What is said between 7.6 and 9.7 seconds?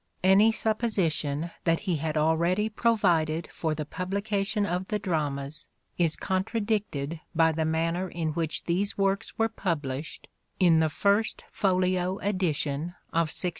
manner in which these works were